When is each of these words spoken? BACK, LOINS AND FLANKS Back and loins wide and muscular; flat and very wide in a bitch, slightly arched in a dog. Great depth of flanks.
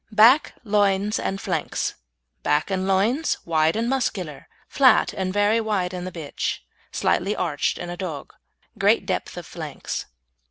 BACK, 0.11 0.55
LOINS 0.63 1.19
AND 1.19 1.39
FLANKS 1.39 1.93
Back 2.41 2.71
and 2.71 2.87
loins 2.87 3.37
wide 3.45 3.75
and 3.75 3.87
muscular; 3.87 4.47
flat 4.67 5.13
and 5.13 5.31
very 5.31 5.61
wide 5.61 5.93
in 5.93 6.07
a 6.07 6.11
bitch, 6.11 6.61
slightly 6.91 7.35
arched 7.35 7.77
in 7.77 7.91
a 7.91 7.97
dog. 7.97 8.33
Great 8.79 9.05
depth 9.05 9.37
of 9.37 9.45
flanks. 9.45 10.07